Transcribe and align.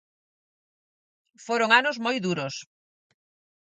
Foron 1.45 1.69
anos 1.79 1.97
moi 2.05 2.17
duros. 2.25 2.55